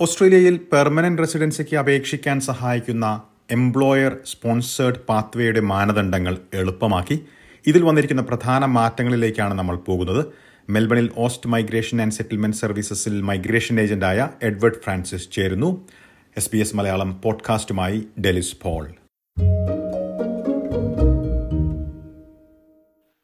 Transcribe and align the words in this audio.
ഓസ്ട്രേലിയയിൽ 0.00 0.60
പെർമനന്റ് 0.72 1.22
റെസിഡൻസിക്ക് 1.22 1.76
അപേക്ഷിക്കാൻ 1.76 2.40
സഹായിക്കുന്ന 2.40 3.22
എംപ്ലോയർ 3.50 4.16
സ്പോൺസേഡ് 4.26 4.94
പാത്വേയുടെ 4.94 5.60
മാനദണ്ഡങ്ങൾ 5.60 6.38
എളുപ്പമാക്കി. 6.54 7.26
ഇതിൽ 7.66 7.82
വന്നിരിക്കുന്ന 7.82 8.22
പ്രധാന 8.22 8.64
മാറ്റങ്ങളിലേക്കാണ് 8.64 9.54
നമ്മൾ 9.54 9.76
പോകുന്നത്. 9.76 10.26
മെൽബണിൽ 10.70 11.10
ഓസ്റ്റ് 11.16 11.50
മൈഗ്രേഷൻ 11.50 12.02
ആൻഡ് 12.02 12.12
സെറ്റിൽമെന്റ് 12.12 12.56
സർവീസസിൽ 12.56 13.22
മൈഗ്രേഷൻ 13.22 13.80
ഏജന്റായ 13.80 14.30
എഡ്വേർഡ് 14.42 14.80
ഫ്രാൻസിസ് 14.84 15.30
ചേരുന്നു. 15.30 15.88
എസ് 16.36 16.50
ബി 16.52 16.58
എസ് 16.58 16.76
മലയാളം 16.76 17.20
പോഡ്കാസ്റ്റുമായി 17.24 18.06
ഡെലിസ് 18.20 18.56
പോൾ. 18.62 18.88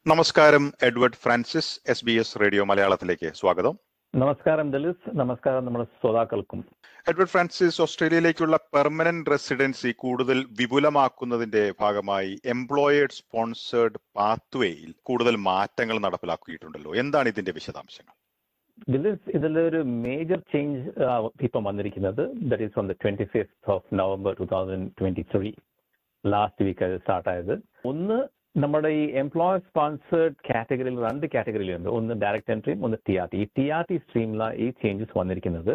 നമസ്കാരം 0.07 0.73
Edward 0.83 1.13
Francis 1.13 1.79
S 1.89 2.05
B 2.05 2.11
S 2.11 2.39
radio 2.41 2.63
മലയാളത്തിലേക്ക് 2.63 3.31
സ്വാഗതം. 3.39 3.79
നമസ്കാരം 4.21 4.67
ദലിസ് 4.73 5.11
നമസ്കാരം 5.19 5.63
നമ്മുടെ 5.65 5.85
ശ്രോതാക്കൾക്കും. 5.99 6.59
എഡ്വേർഡ് 7.09 7.31
ഫ്രാൻസിസ് 7.31 7.79
ഓസ്ട്രേലിയയിലേക്കുള്ള 7.85 8.57
പെർമനന്റ് 8.75 9.31
റെസിഡൻസി 9.33 9.91
കൂടുതൽ 10.03 10.37
വിപുലമാക്കുന്നതിന്റെ 10.59 11.63
ഭാഗമായി 11.79 12.33
എംപ്ലോയേഡ് 12.53 13.15
സ്പോൺസേഡ് 13.19 14.01
പാത്വേയിൽ 14.17 14.91
കൂടുതൽ 15.09 15.37
മാറ്റങ്ങൾ 15.47 15.97
നടപ്പിലാക്കിയിട്ടുണ്ടല്ലോ. 16.05 16.91
എന്താണ് 17.03 17.33
ഇതിന്റെ 17.33 17.55
വിശദാംശങ്ങൾ? 17.57 18.13
ദിലിസ് 18.93 19.35
ഇതിലൊരു 19.37 19.81
മേജർ 20.05 20.39
ചേഞ്ച് 20.53 20.85
ഇപ്പം 21.47 21.63
വന്നിരിക്കുന്നത്. 21.69 22.23
That 22.51 22.63
is 22.67 22.79
on 22.81 22.87
the 22.93 22.95
twenty 23.03 23.27
fifth 23.33 23.71
of 23.77 23.99
November 24.03 24.33
two 24.41 24.47
thousand 24.55 24.87
twenty 25.01 25.25
three 25.33 25.51
last 26.23 26.65
week 26.69 26.85
അത് 26.89 26.95
സ്റ്റാർട്ടായത് 27.03 27.55
ഒന്ന് 27.93 28.19
നമ്മുടെ 28.61 28.89
ഈ 28.97 29.03
എംപ്ലോയർ 29.21 29.59
സ്പോൺസേഡ് 29.67 30.35
കാറ്റഗറിയിൽ 30.47 30.97
രണ്ട് 31.05 31.25
കാറ്റഗറിയിലുണ്ട് 31.33 31.89
ഒന്ന് 31.97 32.13
ഡയറക്റ്റ് 32.23 32.51
എൻട്രിയും 32.55 32.83
ഒന്ന് 32.85 32.97
ടി 33.07 33.13
ആർ 33.21 33.27
ടി 33.31 33.37
ഈ 33.43 33.45
ടി 33.57 33.65
ആർ 33.77 33.83
ടി 33.89 33.95
സ്ട്രീമിലാണ് 34.03 34.57
ഈ 34.63 34.67
ചേഞ്ചസ് 34.81 35.15
വന്നിരിക്കുന്നത്. 35.19 35.73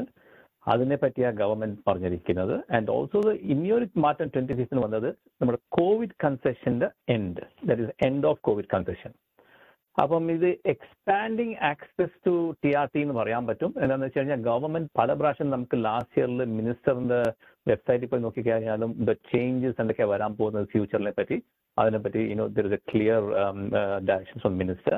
അതിനെ 0.67 0.97
പറ്റിയാണ് 1.03 1.37
ഗവൺമെന്റ് 1.43 1.81
പറഞ്ഞിരിക്കുന്നത്. 1.89 2.55
ആൻഡ് 2.77 2.91
ഓൾസോ 2.97 3.21
ഇനിയൊരു 3.55 3.87
മാറ്റം 4.05 4.29
ട്വന്റി 4.35 4.55
സിക്സിന് 4.61 4.83
വന്നത് 4.87 5.09
നമ്മുടെ 5.41 5.61
covid 5.79 6.17
കൺസെഷന്റെ 6.25 6.89
end 7.17 7.43
that 7.69 7.83
is 7.87 7.95
end 8.09 8.27
of 8.31 8.41
covid 8.49 8.71
concession 8.75 9.13
അപ്പം 9.99 10.25
ഇത് 10.37 10.49
expanding 10.73 11.55
access 11.73 12.17
to 12.27 12.35
T 12.65 12.71
R 12.81 12.89
T 12.95 13.01
എന്ന് 13.05 13.17
പറയാൻ 13.21 13.43
പറ്റും. 13.47 13.71
എന്താണെന്ന് 13.83 14.07
വെച്ച് 14.07 14.19
കഴിഞ്ഞാൽ 14.19 14.43
ഗവൺമെന്റ് 14.51 14.91
പല 14.99 15.13
പ്രാവശ്യം 15.21 15.49
നമുക്ക് 15.55 15.77
ലാസ്റ്റ് 15.87 16.19
ഇയറിൽ 16.21 16.43
മിനിസ്റ്ററിന്റെ 16.59 17.21
വെബ്സൈറ്റിൽ 17.67 18.09
പോയി 18.11 18.23
നോക്കിക്കഴിഞ്ഞാലും 18.27 18.93
ദ 19.09 19.13
ചേഞ്ചസ് 19.31 19.81
എന്തൊക്കെയാണ് 19.83 20.13
വരാൻ 20.15 20.33
പോകുന്നത് 20.41 20.69
ഫ്യൂച്ചറിനെ 20.75 21.13
പറ്റി 21.19 21.39
അതിനെപ്പറ്റി 21.83 22.23
you know 22.33 22.47
there 22.57 22.67
is 22.71 22.79
a 22.81 22.83
clear 22.93 23.23
direction 24.11 24.41
from 24.45 24.57
minister 24.65 24.97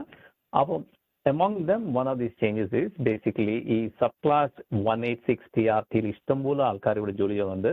അപ്പം 0.61 0.83
among 1.27 1.55
them 1.69 1.83
one 1.99 2.09
of 2.11 2.17
these 2.21 2.35
changes 2.43 2.71
is 2.79 2.93
basically 3.09 3.57
ഈ 3.75 3.79
subclass 4.25 4.55
one 4.87 5.01
eight 5.09 5.27
six 5.29 5.51
T 5.57 5.65
R 5.75 5.83
ടിയിൽ 5.93 6.07
ഇഷ്ടംപോലെ 6.13 6.63
ആൾക്കാർ 6.69 6.99
ഇവിടെ 7.01 7.13
ജോലി 7.19 7.35
ചെയ്യുന്നുണ്ട് 7.35 7.73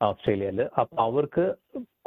ഓസ്ട്രേലിയയിൽ 0.00 0.60
അപ്പൊ 0.80 0.96
അവർക്ക് 1.06 1.44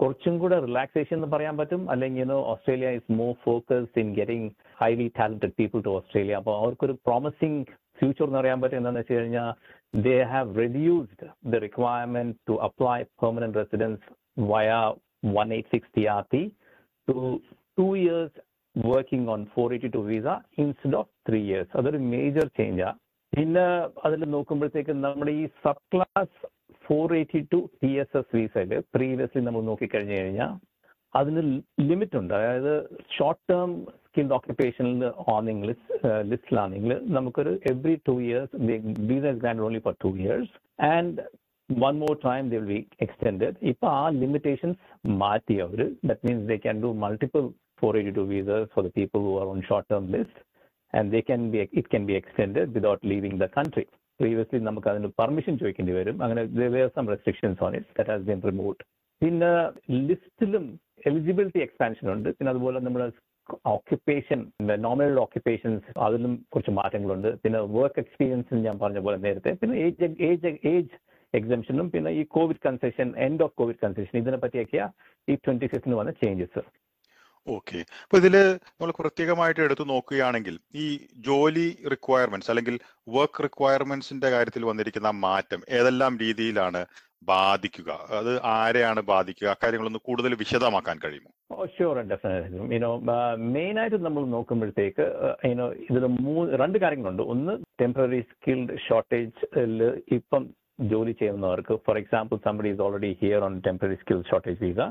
കുറച്ചും 0.01 0.35
കൂടെ 0.41 0.57
റിലാക്സേഷൻ 0.65 1.15
എന്ന് 1.17 1.29
പറയാൻ 1.33 1.55
പറ്റും. 1.59 1.81
അല്ലെങ്കിൽ 1.93 2.31
Australia 2.51 2.89
is 2.97 3.15
more 3.21 3.31
focused 3.45 4.01
in 4.03 4.09
getting 4.19 4.49
highly 4.81 5.07
talented 5.19 5.55
people 5.59 5.81
to 5.87 5.93
Australia. 5.99 6.35
അപ്പോൾ 6.41 6.55
അവർക്കൊരു 6.61 6.95
പ്രോമിസിങ് 7.07 7.59
ഫ്യൂച്ചർ 7.99 8.25
എന്ന് 8.27 8.39
പറയാൻ 8.41 8.59
പറ്റും. 8.63 8.79
എന്താണെന്ന് 8.81 9.03
വെച്ച് 9.03 9.17
കഴിഞ്ഞാൽ 9.19 9.49
they 10.07 10.15
have 10.33 10.55
reduced 10.63 11.29
the 11.53 11.63
requirement 11.67 12.35
to 12.49 12.57
apply 12.69 12.97
permanent 13.23 13.59
residence 13.61 14.03
via 14.53 14.69
one 15.33 15.53
eight 15.55 15.71
six 15.73 15.93
T 15.95 16.05
R 16.13 16.23
T 16.31 16.43
two 17.07 17.15
two 17.77 17.87
years 17.97 18.37
working 18.75 19.29
on 19.29 19.41
four 19.53 19.67
eighty 19.73 19.91
two 19.93 20.03
visa 20.09 20.27
instead 20.57 20.97
of 20.97 21.11
three 21.27 21.41
years 21.45 21.73
അതൊരു 21.79 21.99
major 22.11 22.47
ചേഞ്ചാണ് 22.59 22.99
പിന്നെ 23.33 23.65
അതിൽ 24.05 24.21
നോക്കുമ്പോഴത്തേക്ക് 24.29 24.93
നമ്മുടെ 25.05 25.31
ഈ 25.35 25.45
subclass 25.93 26.35
four 26.85 27.13
eighty 27.17 27.41
two 27.51 27.59
T 27.81 27.91
S 28.01 28.17
S 28.17 28.35
വിസയിൽ 28.35 28.73
previously 28.93 29.41
നമ്മൾ 29.41 29.61
നോക്കിക്കഴിഞ്ഞു 29.69 30.15
കഴിഞ്ഞാൽ 30.17 30.53
അതിന് 31.13 31.41
ലിമിറ്റ് 31.89 32.17
ഉണ്ട്. 32.19 32.33
അതായത് 32.37 32.73
ഷോർട്ട് 33.15 33.43
ടേം 33.51 33.69
സ്കിൽഡ് 34.05 34.35
ഓക്യുപ്പേഷനിൽ 34.37 35.03
ആണെങ്കിൽ 35.35 35.69
ലിസ്റ്റിലാണെങ്കിൽ 36.31 36.93
നമുക്കൊരു 37.17 37.51
every 37.71 37.95
two 38.07 38.15
years 38.25 38.57
visa 39.09 39.33
grant 39.41 39.63
only 39.67 39.81
for 39.85 39.95
two 40.03 40.11
years 40.19 40.53
and 40.89 41.23
one 41.68 41.98
more 41.98 42.16
time 42.18 42.50
they 42.50 42.58
will 42.58 42.72
be 42.76 42.82
extended. 42.98 43.52
ഇപ്പൊ 43.70 43.86
ആ 44.00 44.04
limitations 44.22 44.76
മാറ്റി 45.22 45.56
അവർ 45.66 45.80
that 46.10 46.20
means 46.26 46.40
they 46.52 46.60
can 46.66 46.78
do 46.84 46.90
multiple 47.04 47.46
482 47.82 48.24
visas 48.32 48.64
for 48.74 48.82
the 48.82 48.92
people 48.98 49.20
who 49.26 49.34
are 49.40 49.48
on 49.52 49.60
short-term 49.68 50.06
list 50.16 50.36
and 50.94 51.12
they 51.14 51.22
can 51.22 51.42
be 51.52 51.60
it 51.80 51.86
can 51.88 52.04
be 52.10 52.14
extended 52.20 52.66
without 52.76 53.00
leaving 53.10 53.36
the 53.44 53.50
country. 53.58 53.86
Previously 54.20 54.58
നമുക്ക് 54.68 54.88
അതിന് 54.92 55.08
permission 55.20 55.54
ചോദിക്കേണ്ടി 55.60 55.92
വരും 55.98 56.16
അങ്ങനെ 56.24 56.42
there 56.58 56.72
were 56.76 56.88
some 56.96 57.08
restrictions 57.14 57.58
on 57.66 57.74
it 57.78 57.86
that 57.98 58.08
has 58.14 58.22
been 58.30 58.42
removed. 58.50 58.80
പിന്നെ 59.22 59.50
ലിസ്റ്റിലും 60.08 60.64
eligibility 61.08 61.60
expansion 61.66 62.06
ഉണ്ട് 62.14 62.28
പിന്നെ 62.36 62.50
അതുപോലെ 62.52 62.78
നമ്മുടെ 62.86 63.06
occupation 63.74 64.40
nominal 64.86 65.16
occupations 65.24 65.90
അതിലും 66.04 66.32
കുറച്ച് 66.52 66.72
മാറ്റങ്ങളുണ്ട് 66.80 67.28
പിന്നെ 67.42 67.60
വർക്ക് 67.76 68.00
എക്സ്പീരിയൻസ് 68.04 68.60
ഞാൻ 68.66 68.76
പറഞ്ഞ 68.82 69.00
പോലെ 69.06 69.18
നേരത്തെ 69.26 69.52
പിന്നെ 69.60 69.76
ഏജ് 69.86 70.08
ഏജ് 70.28 70.52
ഏജ് 70.72 70.92
എക്സംഷനും 71.39 71.87
പിന്നെ 71.93 72.11
ഈ 72.19 72.23
covid 72.35 72.63
concession 72.67 73.07
end 73.27 73.43
of 73.43 73.55
covid 73.61 73.81
concession 73.83 74.15
ഇതിനെ 74.21 74.39
പറ്റിയൊക്കെയാ 74.43 74.87
ഈ 75.27 75.35
ട്വന്റി 75.45 75.69
ഫിഫ്റ്റിന് 75.73 75.99
വന്ന 76.01 76.13
ചേഞ്ചസ് 76.23 76.63
ഓക്കെ 77.47 77.79
അപ്പൊ 78.03 78.17
ഇതിൽ 78.17 78.35
നമ്മൾ 78.69 78.91
പ്രത്യേകമായിട്ട് 78.99 79.61
എടുത്തു 79.61 79.83
നോക്കുകയാണെങ്കിൽ 79.91 80.55
ഈ 80.83 80.85
ജോലി 81.27 81.67
റിക്വയർമെന്റ്സ് 81.93 82.51
അല്ലെങ്കിൽ 82.51 82.75
വർക്ക് 83.15 83.43
റിക്വയർമെന്റ്സിന്റെ 83.43 84.29
കാര്യത്തിൽ 84.35 84.63
വന്നിരിക്കുന്ന 84.65 85.09
മാറ്റം 85.25 85.61
ഏതെല്ലാം 85.79 86.13
രീതിയിലാണ് 86.23 86.81
ബാധിക്കുക? 87.29 87.91
അത് 88.17 88.31
ആരെയാണ് 88.55 89.01
ബാധിക്കുക? 89.11 89.47
അക്കാര്യങ്ങളൊന്ന് 89.53 90.01
കൂടുതൽ 90.07 90.31
വിശദമാക്കാൻ 90.41 90.97
കഴിയുമോ? 91.03 91.31
ഷുവർ 91.75 91.97
ഡെഫിനറ്റ് 92.11 92.73
യുനോ 92.75 92.91
മെയിൻ 93.55 93.75
ആയിട്ട് 93.81 93.97
നമ്മൾ 94.07 94.23
നോക്കുമ്പോഴത്തേക്ക് 94.35 95.05
യുനോ 95.51 95.67
ഇതിൽ 95.89 96.05
മൂന്ന് 96.25 96.59
രണ്ട് 96.61 96.77
കാര്യങ്ങളുണ്ട്. 96.83 97.23
ഒന്ന് 97.33 97.53
ടെമ്പററി 97.81 98.21
സ്കിൽഡ് 98.33 98.77
ഷോർട്ടേജ് 98.87 99.47
ഇപ്പം 100.17 100.45
ജോലി 100.90 101.12
ചെയ്യുന്നവർക്ക് 101.12 101.74
for 101.86 101.96
example 101.98 102.36
somebody 102.44 102.68
is 102.68 102.82
already 102.82 103.10
here 103.20 103.40
on 103.44 103.54
temporary 103.66 103.96
skill 103.96 104.20
shortage 104.30 104.60
visa 104.62 104.84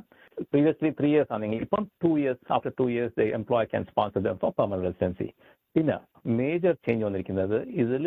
previously 0.50 0.92
three 1.00 1.09
years 1.09 1.34
ആണെങ്കിൽ 1.34 1.62
ഇപ്പം 1.66 1.86
two 2.03 2.12
years 2.20 2.44
after 2.56 2.74
two 2.78 2.86
years 2.92 3.16
the 3.18 3.25
employ 3.40 3.70
can 3.72 3.86
sponsor 3.90 4.24
them 4.28 4.38
for 4.44 4.52
permanent 4.59 4.88
residency 4.90 5.28
പിന്നെ 5.75 5.97
മേജർ 6.38 6.75
ചേഞ്ച് 6.86 7.03
വന്നിരിക്കുന്നത് 7.06 7.58
ഇതിൽ 7.84 8.06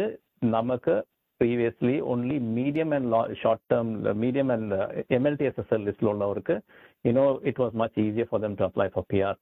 നമുക്ക് 0.48 0.94
previously 1.40 1.96
only 2.10 2.36
medium 2.56 2.90
and 2.94 3.36
short 3.40 3.64
term 3.70 3.86
medium 4.22 4.48
and 4.52 4.76
M 5.16 5.24
L 5.26 5.34
T 5.36 5.46
S 5.46 5.60
S 5.60 5.72
L 5.74 5.82
ലിസ്റ്റിലുള്ളവർക്ക് 5.84 6.56
you know 7.04 7.24
it 7.44 7.60
was 7.62 7.76
much 7.76 8.00
easier 8.02 8.26
for 8.32 8.40
them 8.40 8.54
to 8.60 8.64
apply 8.64 8.86
for 8.88 9.04
P 9.10 9.20
R 9.22 9.34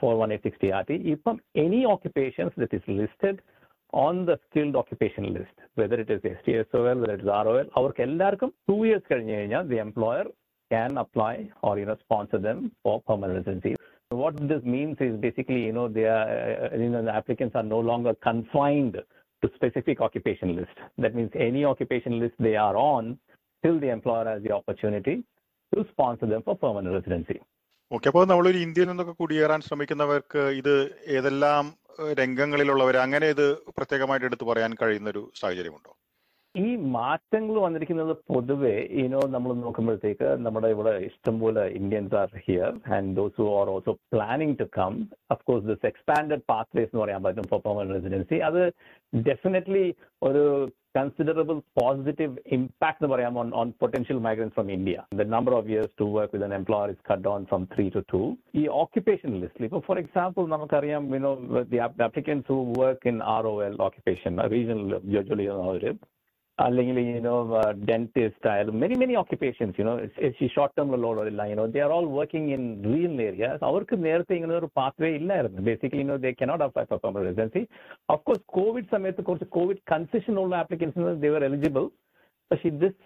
for 0.00 0.12
one 0.16 0.30
eight 0.32 0.46
sixty 0.48 0.70
R 0.70 0.84
T 0.88 0.98
ഇപ്പം 1.14 1.36
any 1.64 1.80
occupations 1.94 2.54
that 2.62 2.78
is 2.80 2.96
listed 3.00 3.38
On 4.04 4.16
the 4.30 4.34
skilled 4.44 4.78
occupation 4.82 5.24
list 5.36 5.62
whether 5.80 6.00
it 6.02 6.16
is 6.18 6.28
S 6.32 6.44
T 6.48 6.52
S 6.62 6.76
O 6.80 6.82
L 6.92 6.98
whether 7.04 7.14
it 7.18 7.32
R 7.38 7.48
O 7.52 7.54
L 7.62 7.68
അവർക്ക് 7.80 8.02
എല്ലാവർക്കും 8.08 8.52
two 8.70 8.76
years 8.88 9.08
കഴിഞ്ഞ് 9.12 9.36
കഴിഞ്ഞാൽ 9.38 9.64
the 9.72 9.80
employer 9.86 10.26
can 10.70 10.92
apply 11.04 11.34
or 11.68 11.78
you 11.82 11.86
know 11.92 11.98
sponsor 12.04 12.40
them 12.48 12.60
for 12.84 12.98
permanent 13.08 13.38
residency 13.40 13.74
What 14.10 14.36
this 14.48 14.62
means 14.64 14.96
is 15.00 15.16
basically, 15.18 15.64
you 15.66 15.72
know, 15.72 15.86
they 15.88 16.04
are, 16.04 16.28
uh, 16.64 16.76
you 16.76 16.88
know, 16.88 17.02
the 17.02 17.14
applicants 17.14 17.54
are 17.54 17.62
no 17.64 17.78
longer 17.80 18.12
confined 18.20 18.94
to 19.42 19.50
specific 19.54 20.00
occupation 20.00 20.56
list. 20.56 20.76
That 20.98 21.14
means 21.14 21.30
any 21.36 21.64
occupation 21.64 22.18
list 22.18 22.34
they 22.40 22.56
are 22.58 22.76
on, 22.76 23.18
till 23.64 23.78
the 23.78 23.88
employer 23.88 24.24
has 24.24 24.42
the 24.42 24.50
opportunity 24.50 25.22
to 25.72 25.86
sponsor 25.92 26.26
them 26.26 26.42
for 26.42 26.56
permanent 26.56 26.92
residency. 26.92 27.40
Okay 27.91 28.07
അപ്പോൾ 28.09 28.23
നമ്മളൊരു 28.25 28.59
ഇന്ത്യയിൽ 28.63 28.89
നിന്നൊക്കെ 28.89 29.15
കുടിയേറാൻ 29.17 29.59
ശ്രമിക്കുന്നവർക്ക് 29.65 30.43
ഇത് 30.59 30.75
ഏതെല്ലാം 31.15 31.65
രംഗങ്ങളിലുള്ളവർ 32.19 32.95
അങ്ങനെ 33.03 33.27
ഇത് 33.29 33.45
പ്രത്യേകമായിട്ട് 33.77 34.25
എടുത്തു 34.25 34.45
പറയാൻ 34.45 34.71
കഴിയുന്ന 34.73 35.09
ഒരു 35.09 35.21
സാഹചര്യമുണ്ടോ? 35.41 35.91
ഈ 36.55 36.67
മാറ്റങ്ങൾ 36.91 37.55
വന്നിരിക്കുന്നത് 37.61 38.11
പൊതുവെ 38.29 38.73
ഇനോ 39.01 39.21
നമ്മൾ 39.31 39.51
നോക്കുമ്പോഴത്തേക്ക് 39.55 40.29
നമ്മുടെ 40.43 40.69
ഇവിടെ 40.69 40.93
ഇഷ്ടംപോലെ 41.07 41.63
Indians 41.79 42.15
are 42.15 42.29
here 42.45 42.69
and 42.95 43.11
those 43.17 43.35
who 43.39 43.47
are 43.57 43.69
also 43.69 43.93
planning 44.13 44.55
to 44.61 44.67
come 44.77 44.93
of course 45.31 45.65
this 45.65 45.85
expanded 45.85 46.45
pathways 46.49 46.89
എന്ന് 46.91 47.03
പറയാൻ 47.03 47.23
പറ്റും 47.23 47.47
പെർമനന്റ് 47.57 47.95
റെസിഡൻസി 47.97 48.39
അത് 48.41 48.61
ഡെഫിനറ്റ്ലി 49.13 49.85
ഒരു 50.21 50.45
considerable 50.94 51.58
positive 51.80 52.32
impact 52.56 52.98
എന്ന് 53.00 53.10
പറയാം 53.14 53.34
on, 53.36 53.48
on 53.52 53.68
potential 53.84 54.18
migrants 54.20 54.54
from 54.54 54.68
India. 54.70 55.00
The 55.12 55.28
number 55.34 55.52
of 55.52 55.68
years 55.68 55.90
to 55.96 56.04
work 56.18 56.32
with 56.32 56.42
an 56.42 56.52
employer 56.52 56.88
is 56.90 57.00
cut 57.10 57.22
down 57.22 57.46
from 57.46 57.66
three 57.74 57.90
to 57.90 58.02
two. 58.12 58.26
ഈ 58.54 58.64
occupation 58.82 59.32
list, 59.42 59.58
ഇപ്പോൾ 59.68 59.80
for 59.80 59.98
example, 59.98 60.46
നമുക്കറിയാം 60.48 61.04
you 61.14 61.22
know, 61.26 61.34
the 61.72 61.80
app- 61.80 62.00
applicants 62.00 62.46
who 62.48 62.58
work 62.84 63.02
in 63.04 63.18
ROL 63.44 63.76
occupation, 63.88 64.34
regional 64.56 64.86
ജോലി 65.12 65.42
ചെയ്യുന്നവർ 65.42 65.86
അല്ലെങ്കിൽ 66.58 66.96
you 67.16 67.22
know 67.26 67.38
uh, 67.60 67.70
dentist 67.88 68.44
ആയാലും 68.52 68.74
many 68.82 68.96
many 69.02 69.14
occupations 69.20 69.72
you 69.80 69.84
know 69.88 69.94
short 70.54 70.74
ടേമിലുള്ള 70.78 71.46
you 71.50 71.56
know 71.58 71.66
they 71.74 71.82
are 71.86 71.92
all 71.96 72.08
working 72.20 72.44
in 72.56 72.62
rural 72.88 73.14
areas 73.28 73.58
അവർക്ക് 73.68 73.96
നേരത്തെ 74.06 74.34
ഇങ്ങനെ 74.38 74.54
ഒരു 74.60 74.68
pathway 74.80 75.10
ഇല്ലായിരുന്നു 75.20 75.64
basically 75.70 76.02
you 76.04 76.08
know 76.10 76.18
they 76.26 76.34
cannot 76.40 76.62
apply 76.66 76.84
for 76.90 76.98
permanent 77.04 77.28
residency 77.30 77.62
of 78.14 78.20
course 78.28 78.42
covid 78.58 78.90
സമയത്ത് 78.96 79.24
കുറച്ച് 79.28 79.48
Covid 79.58 79.82
concession 79.92 80.36
ഉള്ള 80.44 80.56
applicants 80.64 81.16
they 81.24 81.32
were 81.36 81.44
eligible 81.50 81.88
പക്ഷേ 82.52 82.70
this 82.84 82.96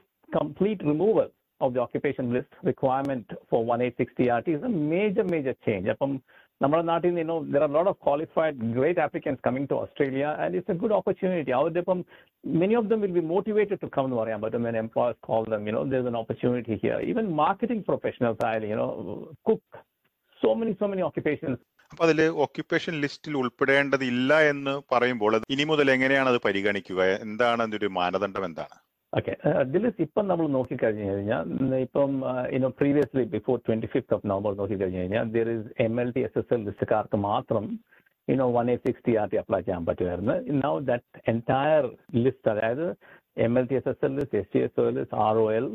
complete 0.41 0.83
removal 0.93 1.29
of 1.61 1.71
the 1.75 1.81
occupation 1.87 2.27
list 2.37 2.53
requirement 2.71 3.27
for 3.51 3.59
1860 3.65 4.31
RT 4.39 4.49
is 4.57 4.63
a 4.71 4.75
major 4.95 5.25
major 5.35 5.55
change 5.67 5.89
അപ്പം 5.95 6.13
നമ്മുടെ 6.62 6.84
നാട്ടിൽ 6.90 7.12
നിന്ന് 7.18 7.34
are 7.58 7.66
a 7.68 7.74
lot 7.76 7.88
of 7.88 7.96
qualified 8.00 8.56
great 8.74 8.98
applicants 8.98 9.42
coming 9.48 9.66
to 9.68 9.76
Australia 9.84 10.30
and 10.42 10.56
it's 10.60 10.70
a 10.70 10.78
good 10.82 10.94
opportunity 11.00 11.52
അവരുടെ 11.58 11.82
ഇപ്പം 11.84 12.00
many 12.64 12.76
of 12.80 12.86
them 12.90 13.00
will 13.06 13.16
be 13.20 13.26
motivated 13.36 13.78
to 13.84 13.90
come 13.96 14.08
എന്ന് 14.08 14.18
പറയാൻ 14.22 14.42
പറ്റും 14.46 14.66
when 14.68 14.78
employers 14.84 15.20
call 15.30 15.44
them 15.54 15.62
you 15.68 15.76
know 15.76 15.84
there's 15.94 16.10
an 16.14 16.20
opportunity 16.24 16.78
here 16.84 17.00
even 17.12 17.28
marketing 17.44 17.82
professionals 17.92 18.40
ആയാലും 18.50 18.70
know 18.80 18.90
cook 19.50 19.64
so 20.42 20.52
many 20.62 20.74
so 20.84 20.90
many 20.94 21.06
occupations 21.10 21.58
അപ്പൊ 21.92 22.04
അതിൽ 22.08 22.20
occupation 22.44 22.94
ലിസ്റ്റിൽ 23.04 23.36
ഉൾപ്പെടേണ്ടതില്ല 23.40 24.34
എന്ന് 24.50 24.74
പറയുമ്പോൾ 24.94 25.36
ഇനി 25.54 25.64
മുതൽ 25.72 25.88
എങ്ങനെയാണ് 25.94 26.30
അത് 26.34 26.40
പരിഗണിക്കുക 26.44 27.00
എന്താണ് 27.26 27.60
അതിന്റെ 27.64 27.80
ഒരു 27.82 27.90
മാനദണ്ഡം 27.96 28.44
എന്താണ് 28.50 28.76
ഓക്കെ 29.13 29.33
ദിലിസ് 29.73 30.01
ഇപ്പം 30.05 30.25
നമ്മൾ 30.29 30.47
നോക്കിക്കഴിഞ്ഞു 30.55 31.05
കഴിഞ്ഞാൽ 31.09 31.43
ഉം, 31.57 31.75
ഇപ്പം 31.85 32.13
you know 32.57 32.69
previously 32.79 33.25
before 33.35 33.57
twenty 33.67 33.89
fifth 33.93 34.15
of 34.17 34.27
November 34.31 34.53
നോക്കിക്കഴിഞ്ഞു 34.61 35.01
കഴിഞ്ഞാൽ 35.01 35.27
there 35.35 35.49
is 35.53 35.69
M 35.85 35.95
L 36.03 36.09
T 36.17 36.23
S 36.27 36.39
S 36.41 36.53
L 36.57 36.63
ലിസ്റ്റുകാർക്ക് 36.69 37.19
മാത്രം 37.27 37.67
you know 38.29 38.47
one 38.55 38.69
eight 38.73 38.87
sixty 38.89 39.15
R 39.21 39.29
T 39.33 39.39
apply 39.41 39.61
ചെയ്യാൻ 39.63 39.85
പറ്റുമായിരുന്നു 39.89 40.35
നൗ 40.61 40.73
ദാറ്റ് 40.89 41.05
എൻറ്റയർ 41.33 41.87
ലിസ്റ്റ് 42.25 42.51
അതായത് 42.55 42.87
M 43.45 43.55
L 43.59 43.67
T 43.67 43.79
S 43.79 43.91
S 43.93 44.05
L 44.07 44.15
list 44.19 44.39
S 44.41 44.53
T 44.55 44.63
S 44.67 44.81
O 44.81 44.91
list 44.97 45.19
R 45.25 45.39
O 45.39 45.57
L 45.57 45.67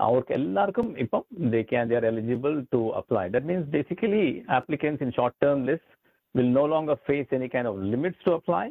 അവർക്ക് 0.00 0.32
എല്ലാവർക്കും 0.38 0.86
ഇപ്പം 1.02 1.22
they 1.52 1.60
can 1.68 1.84
they 1.90 1.96
are 1.96 2.06
eligible 2.08 2.54
to 2.72 2.80
apply 3.00 3.26
that 3.34 3.48
means 3.50 3.68
basically 3.74 4.24
applicants 4.56 5.02
in 5.06 5.12
short 5.18 5.38
term 5.44 5.66
list 5.70 5.92
will 6.34 6.50
no 6.52 6.64
longer 6.66 6.94
face 7.04 7.28
any 7.32 7.46
kind 7.48 7.66
of 7.68 7.76
limits 7.90 8.18
to 8.20 8.32
apply. 8.32 8.64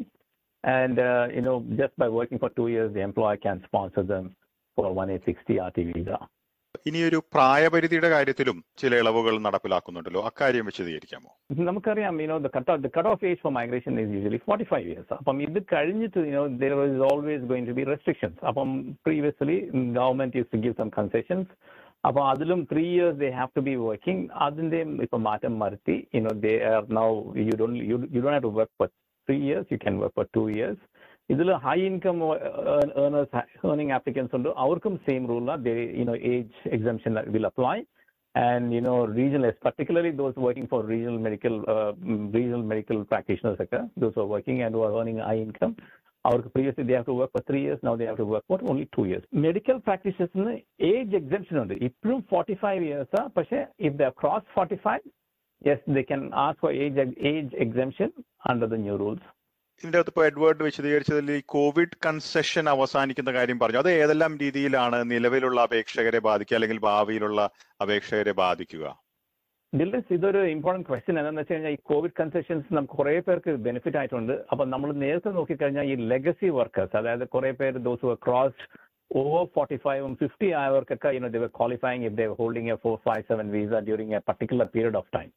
And, 0.65 0.99
uh, 0.99 1.29
you 1.35 1.41
know, 1.41 1.65
just 1.77 1.97
by 1.97 2.09
working 2.11 2.39
for 2.39 2.51
two 2.51 2.69
years, 2.69 2.93
the 2.93 3.01
employer 3.01 3.37
can 3.39 3.63
sponsor 3.65 4.03
them 4.05 4.37
for 4.79 4.85
1860 4.87 5.59
RT 5.61 5.79
visa. 5.93 6.19
ഇനിയൊരു 6.89 7.19
പ്രായപരിധിയുടെ 7.35 8.09
കാര്യത്തിലും 8.13 8.57
ചില 8.81 8.99
ഇളവുകൾ 9.01 9.33
നടപ്പിലാക്കുന്നുണ്ടല്ലോ 9.47 10.21
അക്കാര്യം 10.29 10.67
വിശദീകരിക്കാമോ 10.71 11.31
നമുക്കറിയാം 11.69 12.21
you 12.23 12.29
know 12.31 12.39
the 12.45 12.51
cut 12.57 12.69
off 12.73 12.79
the 12.85 12.91
cut 12.97 13.07
off 13.11 13.23
age 13.31 13.41
for 13.45 13.51
migration 13.59 13.95
is 14.03 14.09
usually 14.19 14.41
45 14.45 14.87
years 14.91 15.09
അപ്പം 15.17 15.41
ഇത് 15.47 15.59
കഴിഞ്ഞിട്ട് 15.73 16.21
you 16.29 16.35
know 16.37 16.47
there 16.63 16.79
is 16.87 17.01
always 17.09 17.43
going 17.53 17.67
to 17.71 17.75
be 17.79 17.85
restrictions 17.93 18.37
അപ്പം 18.51 18.71
previously 19.09 19.57
government 19.99 20.39
used 20.41 20.53
to 20.57 20.61
give 20.67 20.77
some 20.83 20.93
concessions 20.99 21.49
അപ്പോൾ 22.05 22.23
അതിലും 22.33 22.61
three 22.71 22.85
years 22.93 23.19
they 23.23 23.31
have 23.39 23.51
to 23.57 23.63
be 23.67 23.75
working 23.89 24.23
അതിന്റെയും 24.47 24.93
ഇപ്പൊ 25.07 25.19
മാറ്റം 25.29 25.57
വരുത്തി 25.65 25.97
you 26.17 26.23
know 26.27 26.35
they 26.47 26.57
are 26.71 26.85
now 27.01 27.11
you 27.49 27.57
don't 27.63 27.79
you, 27.91 27.97
you 28.15 28.21
don't 28.25 28.37
have 28.39 28.47
to 28.49 28.55
work 28.61 28.71
for 28.79 28.89
three 29.30 29.42
years 29.42 29.66
you 29.70 29.80
can 29.86 29.98
work 30.00 30.14
for 30.14 30.28
two 30.38 30.48
years 30.60 30.78
ഇതിൽ 31.30 31.50
high 31.66 31.78
income 31.90 32.18
earners 33.04 33.40
earning 33.70 33.94
applicants 33.98 34.34
ഉണ്ട് 34.38 34.50
അവർക്കും 34.64 34.96
same 35.06 35.24
റൂളാണ് 35.32 35.64
they 35.68 35.74
you 36.00 36.06
know 36.08 36.18
age 36.34 36.56
exemption 36.78 37.14
will 37.36 37.48
apply 37.52 37.76
and 38.36 38.74
you 38.76 38.82
know 38.86 38.98
regional 39.20 39.52
particularly 39.68 40.12
those 40.22 40.36
working 40.46 40.68
for 40.72 40.80
regional 40.94 41.18
medical 41.28 41.56
uh, 41.74 41.92
mm, 42.10 42.24
regional 42.34 42.64
medical 42.74 42.98
practitioners 43.12 43.58
sector 43.62 43.82
those 44.02 44.14
who 44.16 44.22
are 44.22 44.32
working 44.36 44.58
and 44.64 44.76
who 44.76 44.84
are 44.88 44.94
earning 45.00 45.20
high 45.28 45.40
income 45.48 45.76
അവർക്ക് 46.26 46.50
previously 46.54 46.84
they 46.90 46.96
have 46.98 47.08
to 47.10 47.16
work 47.20 47.32
for 47.36 47.42
three 47.50 47.62
years 47.66 47.80
now 47.88 47.92
they 47.96 48.08
have 48.10 48.20
to 48.22 48.28
work 48.34 48.46
for 48.52 48.58
only 48.72 48.86
two 48.96 49.06
years 49.12 49.24
medical 49.46 49.78
പ്രാക്ടീഷേഴ്സിന് 49.88 50.54
age 50.92 51.16
exemption 51.20 51.58
ഉണ്ട് 51.64 51.76
ഇപ്പോഴും 51.88 52.22
forty 52.32 52.56
five 52.64 52.82
years 52.88 53.22
പക്ഷേ 53.38 53.60
if 53.88 53.96
the 54.02 54.08
cross 54.22 54.48
forty 54.56 54.78
five 54.88 55.04
Yes 55.63 55.95
they 55.97 56.05
can 56.11 56.23
ask 56.45 56.61
for 56.63 56.71
age 56.85 57.05
age 57.31 57.57
exemption 57.65 58.09
under 58.51 58.69
the 58.73 58.79
new 58.87 58.97
rules 59.03 59.29
ഇതിന്റെ 59.83 59.99
അകത്ത് 59.99 60.13
ഇപ്പോൾ 60.13 60.25
Edward 60.31 60.65
വിശദീകരിച്ചതിൽ 60.67 61.29
ഈ 61.37 61.43
covid 61.55 61.97
concession 62.07 62.65
അവസാനിക്കുന്ന 62.73 63.31
കാര്യം 63.37 63.59
പറഞ്ഞു. 63.63 63.79
അത് 63.83 63.91
ഏതെല്ലാം 64.01 64.33
രീതിയിലാണ് 64.43 64.99
നിലവിലുള്ള 65.13 65.61
അപേക്ഷകരെ 65.69 66.21
ബാധിക്കുക 66.27 66.57
അല്ലെങ്കിൽ 66.59 66.81
ഭാവിയിലുള്ള 66.89 67.41
അപേക്ഷകരെ 67.85 68.35
ബാധിക്കുക? 68.43 68.85
ഡിൽസ് 69.73 70.13
ഇതൊരു 70.17 70.41
ഇമ്പോർട്ടന്റ് 70.55 70.87
ക്വസ്റ്റ്യൻ 70.89 71.17
എന്താണെന്ന് 71.19 71.43
വെച്ച് 71.43 71.55
കഴിഞ്ഞാൽ 71.55 71.75
ഈ 71.77 71.81
കോവിഡ് 71.91 72.17
കൺസെഷൻസ് 72.21 72.75
നമുക്ക് 72.77 72.95
കുറെ 73.01 73.15
പേർക്ക് 73.27 73.53
ബെനിഫിറ്റ് 73.67 73.99
ആയിട്ടുണ്ട്. 74.01 74.35
അപ്പൊ 74.53 74.65
നമ്മൾ 74.75 74.91
നേരത്തെ 75.05 75.33
നോക്കിക്കഴിഞ്ഞാൽ 75.39 75.89
ഈ 75.93 75.97
ലെഗസി 76.13 76.49
വർക്കേഴ്സ് 76.59 76.97
അതായത് 77.01 77.25
കുറെ 77.35 77.53
പേര് 77.61 77.81
ദോസ് 77.89 78.17
ക്രോസ് 78.27 78.65
ഓവർ 79.11 79.45
ഫോർട്ടി 79.55 79.77
ഫൈവും 79.85 80.13
ഫിഫ്റ്റി 80.23 80.49
ആയവർക്കൊക്കെ 80.63 81.11
know, 81.21 81.31
they 81.35 81.43
were 81.45 81.53
if 81.77 81.87
if 82.09 82.37
holding 82.41 82.73
a 82.75 82.79
four 82.85 82.97
five 83.07 83.25
seven 83.31 83.47
visa 83.57 83.81
during 83.89 84.17
a 84.19 84.23
particular 84.31 84.69
period 84.77 84.99
of 85.03 85.11
time 85.19 85.31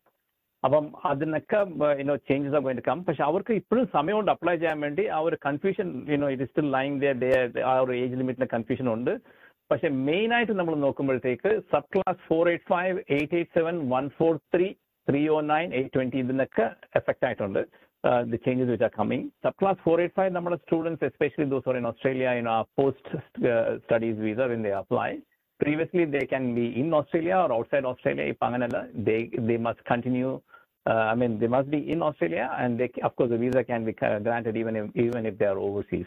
അപ്പം 0.65 0.85
അതിനൊക്കെ 1.11 1.59
you know 2.01 2.15
changes 2.29 2.55
are 2.57 2.61
going 2.65 2.79
come 2.87 2.99
പക്ഷെ 3.07 3.23
അവർക്ക് 3.29 3.53
ഇപ്പോഴും 3.61 3.85
സമയമുണ്ട് 3.95 4.31
അപ്ലൈ 4.33 4.53
ചെയ്യാൻ 4.61 4.77
വേണ്ടി. 4.85 5.03
ആ 5.15 5.17
ഒരു 5.27 5.37
confusion 5.47 5.87
you know 6.13 6.27
it 6.33 6.47
still 6.51 6.67
lying 6.77 6.97
there 7.23 7.31
ആ 7.71 7.73
ഒരു 7.85 7.93
ഏജ് 8.01 8.19
ലിമിറ്റിന്റെ 8.21 8.49
കൺഫ്യൂഷൻ 8.55 8.87
ഉണ്ട്. 8.95 9.13
പക്ഷെ 9.71 9.89
മെയിൻ 10.09 10.29
ആയിട്ട് 10.35 10.53
നമ്മൾ 10.59 10.75
നോക്കുമ്പോഴത്തേക്ക് 10.85 11.51
sub 11.73 11.89
class 11.95 12.21
four 12.29 12.43
eight 12.53 12.67
five 12.73 12.95
eight 13.17 13.35
eight 13.39 13.55
seven 13.59 13.75
one 13.95 14.07
four 14.19 14.33
three 14.55 14.67
three 15.07 15.21
o 15.35 15.37
nine 15.53 15.67
eight 15.79 15.93
twenty 15.97 16.17
ഇതിനൊക്കെ 16.25 16.65
എഫക്ട് 16.99 17.25
ആയിട്ടുണ്ട്. 17.29 17.61
The 18.31 18.37
changes 18.45 18.69
which 18.73 18.87
are 18.89 18.93
coming 19.01 19.27
sub 19.45 19.57
class 19.61 19.79
four 19.87 19.97
eight 20.05 20.17
five 20.19 20.31
നമ്മുടെ 20.37 20.57
students 20.63 21.05
especially 21.11 21.47
those 21.53 21.69
or 21.71 21.77
in 21.81 21.87
Australia 21.91 22.31
in 22.41 22.49
a 22.55 22.57
post 22.79 23.19
studies 23.83 24.19
visa 24.29 24.51
in 24.57 24.63
they 24.69 24.73
apply 24.81 25.11
previously 25.59 26.03
they 26.13 26.21
can 26.31 26.45
be 26.55 26.63
in 26.79 26.87
Australia 26.97 27.35
or 27.41 27.49
outside 27.57 27.85
Australia. 27.89 28.23
ഇപ്പൊ 28.31 28.43
അങ്ങനെയല്ല 28.47 28.79
they 29.07 29.19
they 29.49 29.57
must 29.65 29.81
continue 29.91 30.31
uh, 30.85 30.93
I 31.11 31.15
mean, 31.15 31.39
they 31.39 31.47
must 31.47 31.69
be 31.69 31.89
in 31.89 32.01
Australia, 32.01 32.49
and 32.59 32.79
they, 32.79 32.91
of 33.03 33.15
course, 33.15 33.29
the 33.29 33.37
visa 33.37 33.63
can 33.63 33.85
be 33.85 33.93
granted 33.93 34.57
even 34.57 34.75
if, 34.75 34.95
even 34.95 35.25
if 35.25 35.37
they 35.37 35.45
are 35.45 35.57
overseas. 35.57 36.05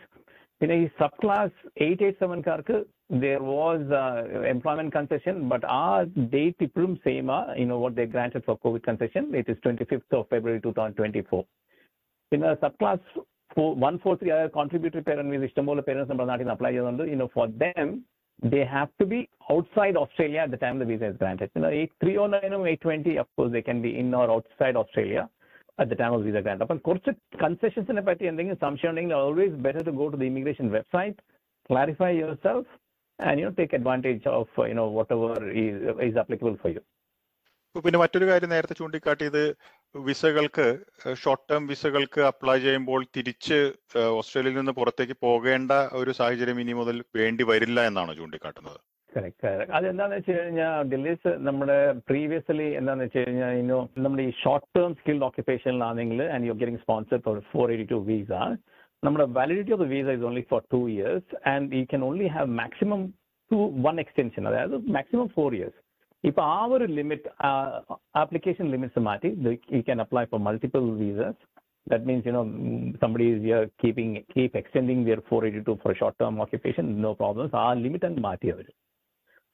In 0.61 0.71
a 0.71 0.91
subclass 1.01 1.51
887 1.77 2.43
karku, 2.43 2.87
there 3.09 3.43
was 3.43 3.81
uh, 3.91 4.41
employment 4.41 4.93
concession, 4.93 5.49
but 5.49 5.63
our 5.65 6.07
date 6.07 6.59
iprum 6.61 7.01
seema, 7.05 7.51
uh, 7.51 7.55
you 7.55 7.67
know, 7.67 7.79
what 7.79 7.95
they 7.95 8.07
granted 8.07 8.45
for 8.45 8.59
COVID 8.59 8.83
concession, 8.83 9.35
it 9.35 9.49
is 9.49 9.57
25th 9.65 10.03
of 10.13 10.29
February 10.29 10.61
2024. 10.61 11.45
In 12.33 12.43
a 12.43 12.57
subclass 12.57 13.01
one 13.55 13.99
four 14.01 14.17
three, 14.19 14.29
143 14.29 14.51
contributory 14.53 15.05
parent, 15.05 15.31
with 15.31 15.43
Istanbul 15.43 15.81
parents 15.83 16.09
number 16.09 16.27
19 16.27 16.49
apply, 16.49 16.71
you 16.71 17.17
know, 17.17 17.31
for 17.33 17.49
them, 17.49 18.05
they 18.44 18.66
have 18.68 18.90
to 19.00 19.06
be 19.06 19.20
outside 19.50 19.96
Australia 19.96 20.40
at 20.40 20.52
the 20.52 20.58
time 20.58 20.80
the 20.80 20.86
visa 20.86 21.08
is 21.08 21.18
granted. 21.18 21.50
You 21.56 21.62
know, 21.62 21.70
309 22.02 22.54
or 22.54 22.68
820, 22.68 23.18
of 23.18 23.28
course, 23.36 23.52
they 23.52 23.62
can 23.62 23.82
be 23.82 23.98
in 23.98 24.14
or 24.14 24.30
outside 24.32 24.76
Australia 24.76 25.30
at 25.78 25.90
the 25.90 25.96
time 25.96 26.14
of 26.14 26.24
visa 26.24 26.42
grant. 26.42 26.62
അപ്പം 26.64 26.80
കുറച്ച് 26.88 27.12
കൺസെഷൻസിനെ 27.44 28.02
പറ്റി 28.08 28.26
എന്തെങ്കിലും 28.32 28.60
സംശയം 28.66 28.92
ഉണ്ടെങ്കിൽ 28.92 29.16
always 29.20 29.58
better 29.68 29.84
to 29.90 29.94
go 30.00 30.08
to 30.14 30.20
the 30.24 30.30
immigration 30.34 30.68
website 30.78 31.20
clarify 31.70 32.12
yourself 32.48 32.70
and 33.20 33.42
you 33.44 33.50
take 33.60 33.76
advantage 33.80 34.30
of 34.40 34.68
you 34.70 34.76
know 34.82 34.88
whatever 35.18 35.38
is 36.08 36.20
applicable 36.24 36.56
for 36.64 36.72
you 36.76 36.84
ഇപ്പൊ 37.76 37.82
പിന്നെ 37.84 38.00
മറ്റൊരു 38.02 38.26
കാര്യം 38.30 38.52
നേരത്തെ 38.54 38.76
ചൂണ്ടിക്കാട്ടിയത് 38.80 39.44
വിസകൾക്ക് 40.05 40.67
ഷോർട്ട് 41.23 41.47
ടേം 41.51 41.63
വിസകൾക്ക് 41.67 42.21
അപ്ലൈ 42.23 42.57
ചെയ്യുമ്പോൾ 42.59 43.01
തിരിച്ച് 43.17 43.59
ഓസ്ട്രേലിയയിൽ 44.19 44.59
നിന്ന് 44.59 44.73
പുറത്തേക്ക് 44.73 45.17
പോകേണ്ട 45.23 45.73
ഒരു 45.93 46.13
സാഹചര്യം 46.21 46.61
ഇനി 46.61 46.75
മുതൽ 46.75 46.97
വേണ്ടി 47.15 47.45
വരില്ല 47.45 47.81
എന്നാണ് 47.91 48.13
ചൂണ്ടിക്കാട്ടുന്നത്. 48.17 48.79
അതെന്താന്ന് 49.77 50.17
വെച്ച് 50.17 50.33
കഴിഞ്ഞാൽ 50.33 50.89
ഡെല്ലീസ് 50.93 51.31
നമ്മുടെ 51.47 51.77
പ്രീവിയസ്ലി 52.09 52.69
എന്താന്ന് 52.81 53.05
വെച്ച് 53.05 53.19
കഴിഞ്ഞാൽ 53.19 53.53
ഇന്നോ 53.61 53.79
നമ്മുടെ 53.97 54.25
ഈ 54.31 54.33
short 54.43 54.69
term 54.77 54.91
skilled 54.95 55.27
ഓക്യുപ്പേഷനിലാണെങ്കിൽ 55.29 56.21
and 56.35 56.47
you 56.49 56.57
getting 56.63 56.83
sponsor 56.85 57.21
for 57.27 57.39
four 57.53 57.71
eighty 57.71 57.87
two 57.95 58.01
visa 58.11 58.33
നമ്മുടെ 59.03 59.27
validity 59.39 59.73
of 59.73 59.83
the 59.85 59.89
visa 59.95 60.09
is 60.19 60.27
only 60.31 60.45
for 60.53 60.63
two 60.75 60.81
years 60.89 61.31
and 61.47 61.81
you 61.81 61.87
can 61.93 62.05
only 62.05 62.29
have 62.37 62.51
maximum 62.63 63.03
two 63.51 63.59
one 63.89 63.97
extension 64.01 64.43
അതായത് 64.49 64.77
maximum 64.97 65.29
four 65.37 65.51
years 65.55 65.79
ഇപ്പൊ 66.30 66.42
ആ 66.56 66.60
ഒരു 66.76 66.86
limit 66.98 67.30
application 68.22 68.66
limits 68.74 69.02
മാറ്റി 69.10 69.30
you 69.76 69.82
can 69.88 70.02
apply 70.06 70.24
for 70.34 70.42
multiple 70.48 70.84
visas 71.04 71.40
that 71.88 72.06
means 72.06 72.26
you 72.26 72.32
know 72.32 72.44
mm, 72.44 73.00
somebody 73.00 73.32
is 73.32 73.42
here 73.42 73.70
keeping 73.82 74.24
keep 74.34 74.56
extending 74.56 75.00
their 75.04 75.22
482 75.30 75.80
for 75.82 75.96
short 75.96 76.18
term 76.20 76.40
occupation 76.40 77.02
no 77.02 77.14
problems 77.16 77.52
our 77.54 77.76
limit 77.86 78.04
and 78.08 78.20
മാറ്റി 78.26 78.50
അവർ 78.54 78.68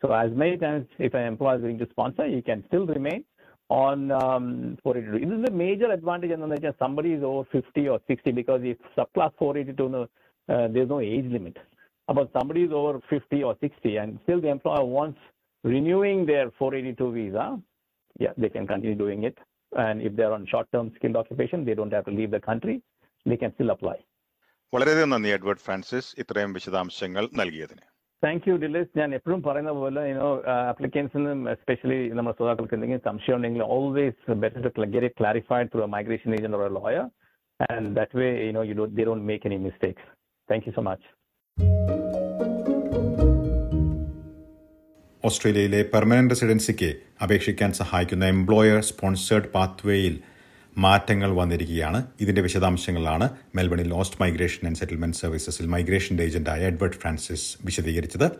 so 0.01 0.07
as 0.23 0.31
many 0.41 0.57
times 0.63 0.85
if 1.07 1.13
an 1.19 1.25
employer 1.31 1.55
is 1.57 1.63
going 1.67 1.79
to 1.83 1.87
sponsor 1.93 2.25
you 2.35 2.41
can 2.49 2.59
still 2.67 2.85
remain 2.97 3.21
on 3.69 4.11
um, 4.11 4.45
482 4.83 5.25
this 5.31 5.39
is 5.39 5.45
a 5.51 5.55
major 5.65 5.89
advantage 5.91 6.31
and 6.31 6.51
then 6.51 6.73
somebody 6.83 7.11
is 7.17 7.23
over 7.23 7.43
50 7.51 7.87
or 7.93 7.99
60 8.07 8.31
because 8.31 8.61
if 8.63 8.77
subclass 8.97 9.33
482 9.37 9.89
no, 9.95 10.01
uh, 10.53 10.67
there's 10.73 10.89
no 10.89 10.99
age 10.99 11.27
limit 11.37 11.57
about 12.07 12.29
somebody 12.37 12.63
is 12.67 12.71
over 12.71 12.93
50 13.09 13.43
or 13.43 13.55
60 13.59 13.97
and 13.97 14.19
still 14.23 14.39
the 14.45 14.47
employer 14.47 14.85
wants 14.97 15.19
renewing 15.63 16.25
their 16.25 16.51
482 16.51 17.11
visa, 17.13 17.45
yeah, 18.19 18.33
they 18.37 18.49
can 18.49 18.65
continue 18.65 18.95
doing 18.95 19.23
it. 19.23 19.37
And 19.71 20.01
if 20.01 20.15
they're 20.15 20.31
on 20.31 20.45
short-term 20.45 20.91
skilled 20.95 21.17
occupation, 21.17 21.65
they 21.65 21.73
don't 21.73 21.91
have 21.91 22.05
to 22.05 22.11
leave 22.11 22.31
the 22.31 22.39
country. 22.41 22.75
They 23.25 23.37
can 23.37 23.53
still 23.53 23.71
apply. 23.71 23.97
വളരെയധികം 24.73 25.11
നന്ദി 25.11 25.29
Edward 25.35 25.63
Francis 25.65 26.09
ഇത്രയും 26.21 26.53
വിശദാംശങ്ങൾ 26.55 27.23
നൽകിയതിന് 27.39 27.83
thank 28.23 28.47
you 28.49 28.55
ഡിലിസ് 28.63 28.97
ഞാൻ 28.99 29.09
എപ്പോഴും 29.17 29.41
പറയുന്ന 29.45 29.71
പോലെ 29.79 30.01
you know 30.09 30.29
അപ്ലിക്കൻസിനും 30.71 31.41
especially 31.53 31.99
നമ്മുടെ 32.17 32.35
ശ്രോതാക്കൾക്ക് 32.37 32.75
എന്തെങ്കിലും 32.77 33.03
സംശയം 33.07 33.37
ഉണ്ടെങ്കിൽ 33.37 33.63
always 33.75 34.37
better 34.43 34.67
to 34.67 34.87
get 34.95 35.07
it 35.09 35.19
clarified 35.21 35.71
through 35.73 35.87
migration 35.97 36.35
agent 36.39 36.59
or 36.59 36.73
lawyer 36.79 37.05
and 37.59 37.93
that 37.99 38.19
way 38.21 38.27
you know 38.47 38.63
you 38.71 38.87
they 38.99 39.05
don't 39.09 39.25
make 39.31 39.47
any 39.51 39.59
mistakes 39.67 40.09
thank 40.49 40.67
you 40.69 40.73
so 40.79 40.83
much 40.89 41.07
ഓസ്ട്രേലിയയിലെ 45.24 45.82
പെർമനന്റ് 45.82 46.34
റെസിഡൻസിക്ക് 46.34 46.96
അപേക്ഷിക്കാൻ 47.22 47.72
സഹായിക്കുന്ന 47.72 48.24
എംപ്ലോയർ 48.24 48.82
സ്പോൺസേഡ് 48.82 49.42
പാത്വേയിൽ 49.42 50.20
മാറ്റങ്ങൾ 50.78 51.30
വന്നിരിക്കുകയാണ്. 51.30 52.04
ഇതിന്റെ 52.20 52.42
വിശദാംശങ്ങളാണ് 52.42 53.28
മെൽബണിൽ 53.54 53.94
ഓസ്റ്റ് 53.94 54.22
മൈഗ്രേഷൻ 54.22 54.66
ആൻഡ് 54.66 54.76
സെറ്റിൽമെന്റ് 54.76 55.16
സർവീസസിൽ 55.16 55.66
മൈഗ്രേഷൻ 55.66 56.20
ഏജന്റായ 56.20 56.60
എഡ്വേർഡ് 56.60 56.94
ഫ്രാൻസിസ് 56.94 57.56
വിശദീകരിച്ചത്. 57.64 58.30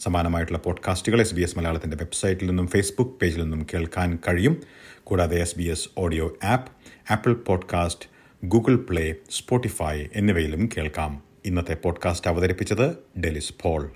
സമാനമായിട്ടുള്ള 0.00 0.58
പോഡ്കാസ്റ്റുകൾ 0.58 1.20
എസ് 1.20 1.34
ബി 1.34 1.42
എസ് 1.42 1.58
മലയാളത്തിന്റെ 1.58 1.96
വെബ്സൈറ്റിൽ 2.00 2.46
നിന്നും 2.46 2.68
ഫേസ്ബുക്ക് 2.68 3.12
പേജിൽ 3.12 3.42
നിന്നും 3.42 3.66
കേൾക്കാൻ 3.74 4.18
കഴിയും. 4.28 4.62
കൂടാതെ 5.04 5.40
S 5.40 5.58
B 5.58 5.64
S 5.64 5.88
audio 5.98 6.36
app 6.44 6.72
Apple 7.10 7.32
podcast 7.32 8.08
Google 8.44 8.76
Play 8.76 9.14
Spotify 9.30 10.04
എന്നിവയിലും 10.14 10.68
കേൾക്കാം. 10.76 11.22
ഇന്നത്തെ 11.44 11.74
പോഡ്കാസ്റ്റ് 11.74 12.28
അവതരിപ്പിച്ചത് 12.28 13.20
ഡെലിസ് 13.20 13.52
പോൾ. 13.62 13.90